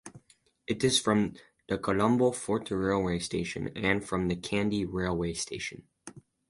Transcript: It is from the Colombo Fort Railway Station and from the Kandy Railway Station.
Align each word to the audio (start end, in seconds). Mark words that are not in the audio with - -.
It 0.65 0.83
is 0.83 0.99
from 0.99 1.33
the 1.69 1.77
Colombo 1.77 2.31
Fort 2.31 2.71
Railway 2.71 3.19
Station 3.19 3.67
and 3.75 4.03
from 4.03 4.29
the 4.29 4.35
Kandy 4.35 4.83
Railway 4.83 5.35
Station. 5.35 5.83